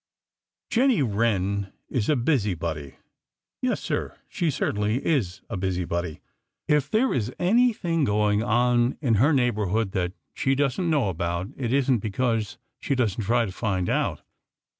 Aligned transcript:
Jenny 0.71 1.03
Wren 1.03 1.71
is 1.87 2.09
a 2.09 2.15
busybody. 2.15 2.95
Yes, 3.61 3.79
Sir, 3.81 4.17
she 4.27 4.49
certainly 4.49 4.97
is 5.05 5.41
a 5.47 5.55
busybody. 5.57 6.21
If 6.67 6.89
there 6.89 7.13
is 7.13 7.31
anything 7.37 8.03
going 8.03 8.41
on 8.41 8.97
in 8.99 9.13
her 9.21 9.31
neighborhood 9.31 9.91
that 9.91 10.13
she 10.33 10.55
doesn't 10.55 10.89
know 10.89 11.09
about, 11.09 11.49
it 11.55 11.71
isn't 11.71 11.99
because 11.99 12.57
she 12.79 12.95
doesn't 12.95 13.23
try 13.25 13.45
to 13.45 13.51
find 13.51 13.91
out. 13.91 14.23